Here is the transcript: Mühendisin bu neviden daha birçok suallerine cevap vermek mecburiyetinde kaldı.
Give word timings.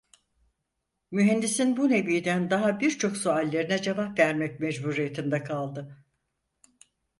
Mühendisin 1.11 1.77
bu 1.77 1.89
neviden 1.89 2.49
daha 2.49 2.79
birçok 2.79 3.17
suallerine 3.17 3.81
cevap 3.81 4.19
vermek 4.19 4.59
mecburiyetinde 4.59 5.43
kaldı. 5.43 6.05